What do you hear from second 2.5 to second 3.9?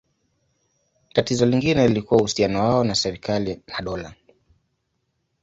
wao na serikali na